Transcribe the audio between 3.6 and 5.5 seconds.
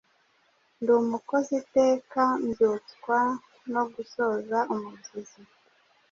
no gusoza umubyizi